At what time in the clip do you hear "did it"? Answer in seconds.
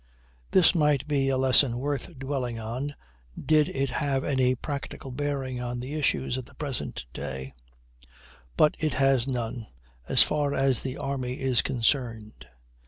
3.39-3.91